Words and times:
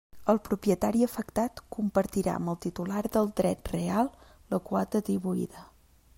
El 0.31 0.39
propietari 0.45 1.03
afectat 1.07 1.61
compartirà 1.75 2.33
amb 2.39 2.53
el 2.55 2.59
titular 2.65 3.05
del 3.19 3.31
dret 3.41 3.73
real 3.77 4.13
la 4.55 4.63
quota 4.73 5.05
atribuïda. 5.05 5.67